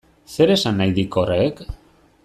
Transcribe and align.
Zer 0.35 0.53
esan 0.53 0.79
nahi 0.81 0.95
dik 1.01 1.19
horrek? 1.21 1.65